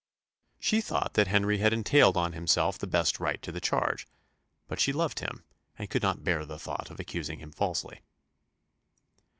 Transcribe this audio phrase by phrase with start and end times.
[0.59, 4.07] She thought that Henry had entailed on himself the best right to the charge;
[4.67, 5.43] but she loved him,
[5.77, 8.01] and could not bear the thought of accusing him falsely.